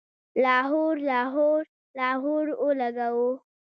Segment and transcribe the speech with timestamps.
[0.43, 1.61] لاهور، لاهور،
[1.97, 3.31] لاهور اولګوو